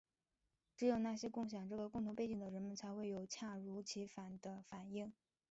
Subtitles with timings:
[0.75, 5.13] 只有那些共享这个共同背景的人们才会有恰如其分的反应。